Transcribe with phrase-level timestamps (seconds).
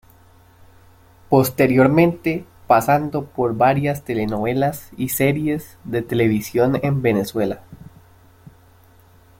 [1.29, 7.61] Posteriormente pasando por varias telenovelas y series de televisión en Venezuela.